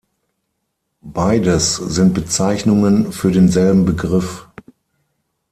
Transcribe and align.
Beides 1.03 1.75
sind 1.75 2.15
Bezeichnungen 2.15 3.11
für 3.11 3.31
denselben 3.31 3.85
Begriff. 3.85 4.47